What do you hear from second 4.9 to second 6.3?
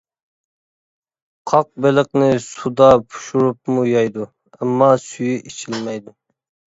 سۈيى ئىچىلمەيدۇ.